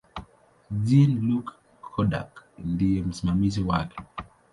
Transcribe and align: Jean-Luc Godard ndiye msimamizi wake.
Jean-Luc 0.85 1.47
Godard 1.93 2.31
ndiye 2.69 3.01
msimamizi 3.03 3.61
wake. 3.63 3.97